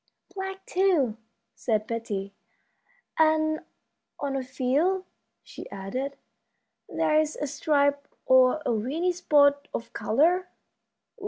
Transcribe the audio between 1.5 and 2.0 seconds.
said